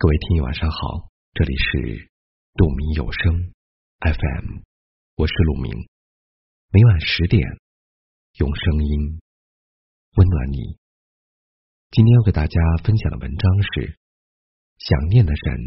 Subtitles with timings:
[0.00, 2.08] 各位听友晚上好，这里是
[2.54, 3.52] 鹿鸣有声
[3.98, 4.62] FM，
[5.16, 5.88] 我是鹿鸣，
[6.70, 7.42] 每晚十点
[8.34, 9.20] 用声音
[10.14, 10.78] 温暖你。
[11.90, 13.98] 今天要给大家分享的文章是：
[14.78, 15.58] 想念的人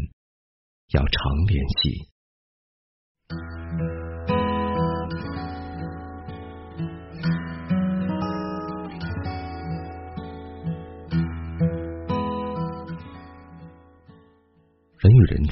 [0.94, 2.11] 要常联系。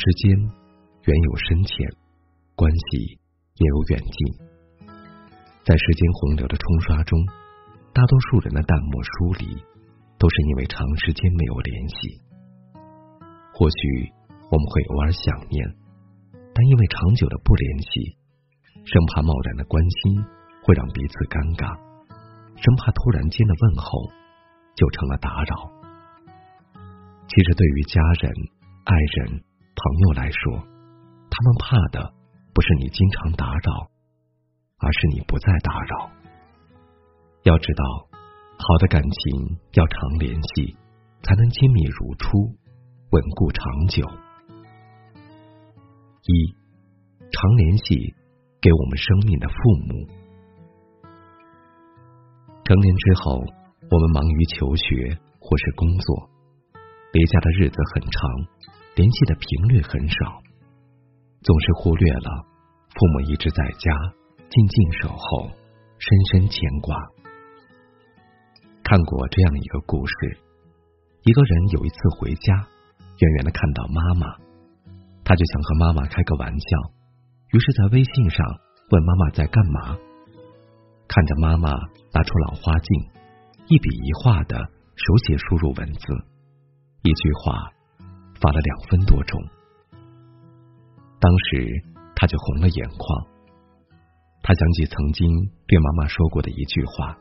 [0.00, 0.32] 之间，
[1.04, 1.86] 缘有深浅，
[2.56, 3.20] 关系
[3.60, 4.16] 也有远近。
[5.62, 7.20] 在时间洪流的冲刷中，
[7.92, 9.60] 大多数人的淡漠疏离，
[10.16, 11.96] 都是因为长时间没有联系。
[13.52, 14.08] 或许
[14.48, 15.68] 我们会偶尔想念，
[16.32, 18.16] 但因为长久的不联系，
[18.88, 20.16] 生怕贸然的关心
[20.64, 21.76] 会让彼此尴尬，
[22.56, 24.08] 生怕突然间的问候
[24.76, 25.68] 就成了打扰。
[27.28, 28.32] 其实对于家人。
[28.82, 29.44] 爱人、
[29.82, 30.52] 朋友来说，
[31.30, 32.12] 他们怕的
[32.52, 33.88] 不是你经常打扰，
[34.76, 36.10] 而是你不再打扰。
[37.44, 37.84] 要知道，
[38.58, 40.76] 好的感情要常联系，
[41.22, 42.28] 才能亲密如初，
[43.10, 44.04] 稳固长久。
[46.24, 46.54] 一，
[47.32, 48.14] 常联系
[48.60, 49.54] 给我们生命的父
[49.88, 50.06] 母。
[52.64, 53.40] 成年之后，
[53.90, 56.28] 我们忙于求学或是工作，
[57.14, 58.20] 离家的日子很长。
[58.96, 60.42] 联系的频率很少，
[61.42, 62.44] 总是忽略了
[62.90, 63.92] 父母一直在家
[64.50, 65.48] 静静守候，
[65.98, 66.96] 深深牵挂。
[68.82, 70.12] 看过这样一个故事：
[71.22, 72.54] 一个人有一次回家，
[73.18, 74.36] 远远的看到妈妈，
[75.24, 76.92] 他就想和妈妈开个玩笑，
[77.52, 78.44] 于是，在微信上
[78.90, 79.96] 问妈妈在干嘛。
[81.06, 81.70] 看着妈妈
[82.12, 83.08] 拿出老花镜，
[83.68, 86.00] 一笔一画的手写输入文字，
[87.02, 87.70] 一句话。
[88.40, 89.38] 发了两分多钟，
[91.20, 91.84] 当时
[92.16, 93.26] 他就红了眼眶。
[94.42, 95.28] 他想起曾经
[95.68, 97.18] 对妈妈说过的一句话：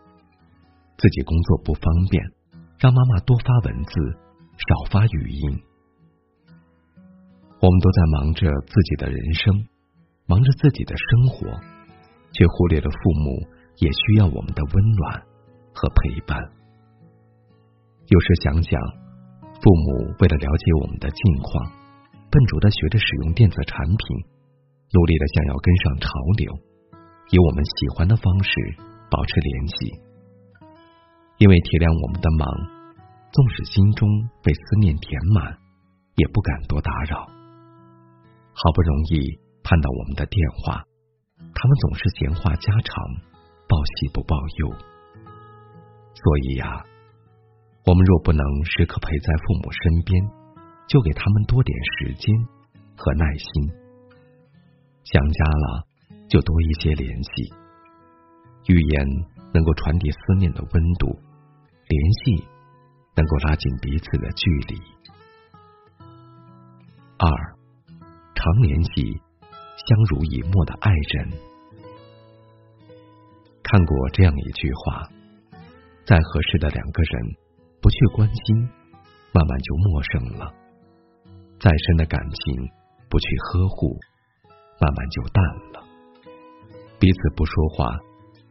[0.97, 2.24] 自己工作不方便，
[2.79, 3.91] 让妈妈多发文字，
[4.56, 5.62] 少发语音。
[7.62, 9.68] 我们都在忙着自己的人生，
[10.25, 11.59] 忙着自己的生活，
[12.31, 13.46] 却忽略了父母
[13.79, 15.22] 也需要我们的温暖
[15.74, 16.40] 和陪伴。
[18.08, 19.09] 有时想想。
[19.62, 21.68] 父母为了了解我们的近况，
[22.31, 24.00] 笨拙的学着使用电子产品，
[24.94, 26.47] 努力的想要跟上潮流，
[27.31, 28.52] 以我们喜欢的方式
[29.12, 29.75] 保持联系。
[31.40, 32.47] 因为体谅我们的忙，
[33.36, 34.08] 纵使心中
[34.42, 35.59] 被思念填满，
[36.16, 37.28] 也不敢多打扰。
[38.56, 40.88] 好不容易盼到我们的电话，
[41.36, 42.96] 他们总是闲话家常，
[43.68, 44.72] 报喜不报忧。
[46.16, 46.86] 所以呀。
[47.89, 50.23] 我们若不能时刻陪在父母身边，
[50.88, 52.35] 就给他们多点时间
[52.95, 53.67] 和耐心。
[55.05, 55.88] 想家了，
[56.29, 57.51] 就多一些联系。
[58.67, 59.07] 语言
[59.55, 61.07] 能够传递思念的温度，
[61.88, 62.47] 联系
[63.16, 64.79] 能够拉近彼此的距离。
[67.17, 67.28] 二，
[68.35, 69.19] 常联系
[69.88, 71.31] 相濡以沫的爱人。
[73.63, 75.09] 看过这样一句话：
[76.05, 77.48] 再合适的两个人。
[77.89, 78.69] 不去关心，
[79.33, 80.53] 慢慢就陌生了；
[81.59, 82.69] 再深的感情，
[83.09, 83.97] 不去呵护，
[84.79, 85.83] 慢慢就淡了。
[86.99, 87.89] 彼此不说话，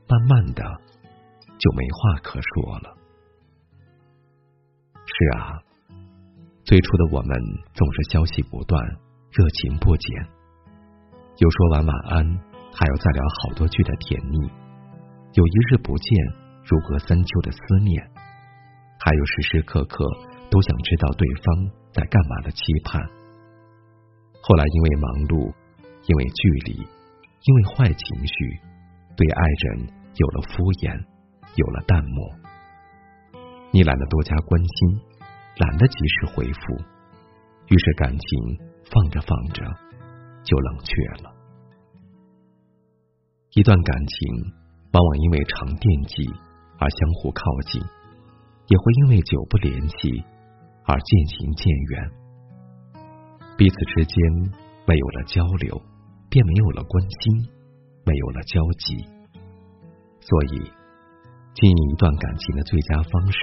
[0.09, 0.65] 慢慢的
[1.57, 2.97] 就没话可说了。
[5.07, 5.63] 是啊，
[6.65, 7.39] 最初的我们
[7.75, 8.85] 总是消息不断，
[9.31, 10.27] 热情不减，
[11.37, 12.27] 有说完晚安，
[12.75, 14.51] 还要再聊好多句的甜蜜；
[15.35, 16.11] 有一日不见，
[16.65, 18.11] 如隔三秋的思念。
[19.09, 20.05] 还有时时刻刻
[20.51, 23.01] 都想知道对方在干嘛的期盼。
[24.43, 25.49] 后来因为忙碌，
[26.05, 28.61] 因为距离，因为坏情绪，
[29.17, 30.93] 对爱人有了敷衍，
[31.57, 32.29] 有了淡漠。
[33.71, 35.01] 你懒得多加关心，
[35.57, 36.61] 懒得及时回复，
[37.73, 38.29] 于是感情
[38.93, 39.65] 放着放着
[40.45, 40.93] 就冷却
[41.25, 41.33] 了。
[43.55, 44.53] 一段感情
[44.93, 46.29] 往往因为常惦记
[46.77, 47.81] 而相互靠近。
[48.69, 50.25] 也会因为久不联系
[50.85, 52.11] 而渐行渐远，
[53.57, 54.17] 彼此之间
[54.87, 55.81] 没有了交流，
[56.29, 57.49] 便没有了关心，
[58.05, 59.09] 没有了交集。
[60.21, 60.71] 所以，
[61.55, 63.39] 经营一段感情的最佳方式，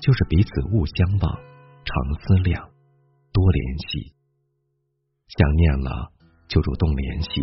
[0.00, 1.32] 就是彼此勿相忘，
[1.84, 2.70] 常思量，
[3.32, 4.12] 多联系。
[5.28, 6.10] 想念了
[6.48, 7.42] 就主动联系，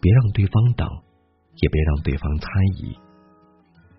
[0.00, 0.88] 别让对方等，
[1.62, 2.48] 也别让对方猜
[2.78, 2.98] 疑。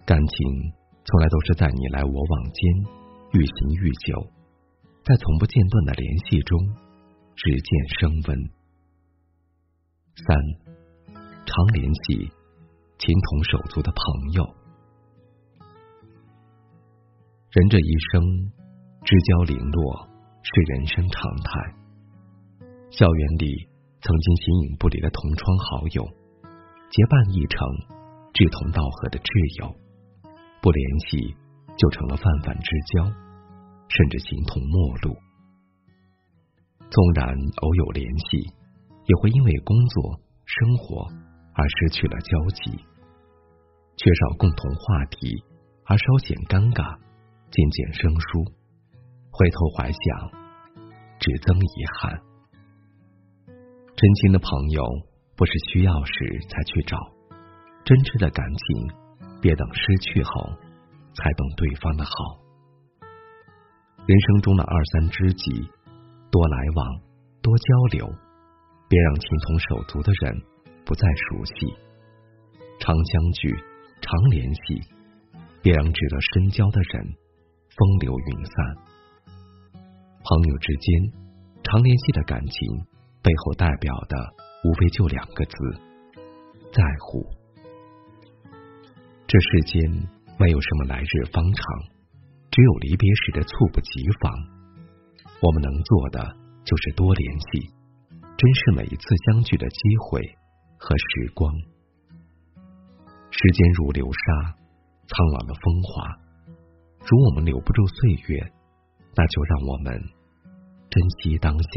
[0.05, 0.84] 感情。
[1.05, 2.73] 从来都是在你来我往间
[3.31, 4.27] 愈行愈久，
[5.03, 6.59] 在从不间断的联系中，
[7.35, 8.49] 日渐升温。
[10.15, 10.35] 三，
[11.45, 12.31] 常联系
[12.97, 14.43] 情同手足的朋友。
[17.51, 18.51] 人这一生，
[19.03, 20.09] 知交零落
[20.41, 21.75] 是人生常态。
[22.89, 23.69] 校园里
[24.01, 26.03] 曾经形影不离的同窗好友，
[26.89, 27.59] 结伴一程，
[28.33, 29.75] 志同道合的挚友，
[30.65, 31.37] 不联系
[31.77, 35.15] 就成了泛泛之交，甚至形同陌路。
[36.89, 38.49] 纵然偶有联系，
[39.05, 41.05] 也会因为工作、生活
[41.53, 42.71] 而失去了交集，
[43.95, 45.43] 缺少共同话题
[45.85, 46.97] 而稍显尴尬，
[47.51, 48.43] 渐渐生疏。
[49.29, 50.01] 回头怀想，
[51.19, 52.19] 只增遗憾。
[53.95, 54.81] 真心的朋友
[55.37, 56.97] 不是需要时才去找，
[57.85, 59.04] 真挚的感情
[59.45, 60.49] 别等失去后
[61.13, 62.11] 才懂对方的好。
[64.07, 65.69] 人生中的二三知己，
[66.31, 66.87] 多来往，
[67.43, 68.07] 多交流，
[68.89, 70.41] 别让情同手足的人
[70.83, 71.53] 不再熟悉。
[72.79, 73.53] 常相聚，
[74.01, 74.81] 常联系，
[75.61, 77.05] 别让值得深交的人
[77.77, 78.55] 风流云散。
[80.23, 81.13] 朋友之间
[81.61, 82.83] 常联系的感情。
[83.21, 84.17] 背后代表的
[84.63, 85.53] 无非就两个字：
[86.71, 87.34] 在乎。
[89.35, 89.91] 这世间
[90.39, 91.65] 没有什么来日方长，
[92.49, 93.91] 只有离别时的猝不及
[94.21, 94.31] 防。
[95.41, 97.69] 我们能做的就是多联系，
[98.37, 100.21] 珍视每一次相聚的机会
[100.77, 101.53] 和时光。
[103.29, 104.55] 时间如流沙，
[105.05, 106.15] 苍老的风华。
[107.01, 108.39] 如我们留不住岁月，
[109.17, 110.01] 那就让我们
[110.89, 111.69] 珍惜当下。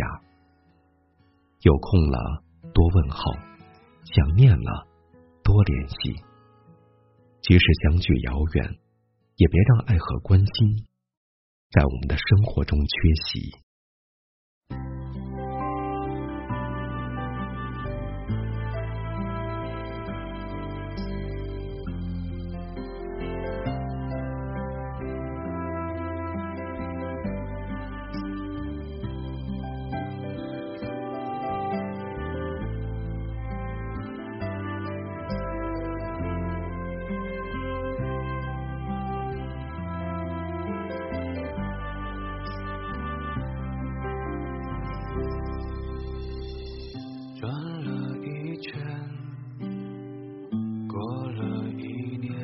[1.63, 3.33] 有空了多问候，
[4.05, 4.87] 想念了
[5.43, 6.28] 多联系。
[7.49, 8.77] 即使相距遥远，
[9.37, 10.85] 也别让爱和关心
[11.71, 12.93] 在我们的生活中缺
[13.25, 13.68] 席。
[47.41, 48.73] 转了一圈
[50.89, 52.35] 过了一年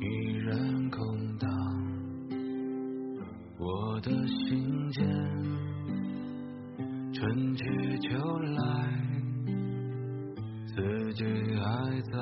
[0.00, 1.48] 依然空荡
[3.58, 5.06] 我的心间
[7.12, 8.58] 春去秋来
[10.66, 12.18] 四季还在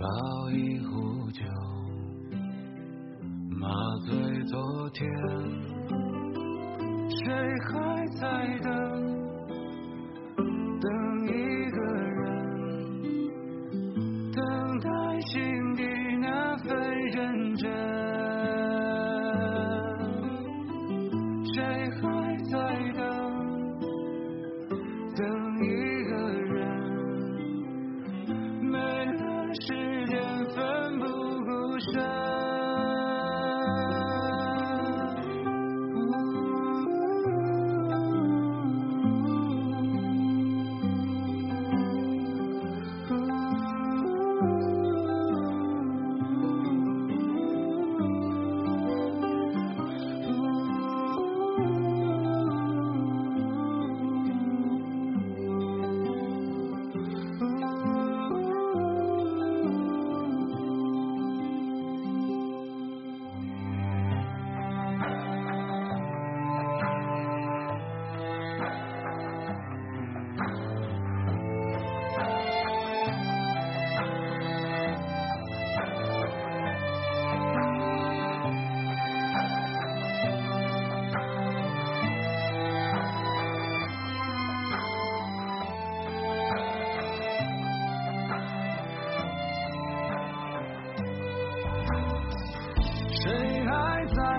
[0.00, 1.44] 抱一壶酒
[3.50, 3.68] 麻
[4.04, 5.77] 醉昨天。
[7.28, 9.17] 谁还在等？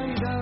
[0.10, 0.39] freedom.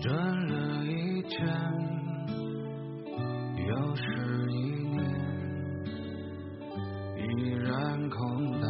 [0.00, 0.10] 转
[0.48, 1.46] 了一圈，
[3.68, 4.02] 又是
[4.50, 4.54] 一
[4.88, 4.98] 年，
[7.18, 7.20] 依
[7.62, 8.18] 然空
[8.62, 8.69] 荡。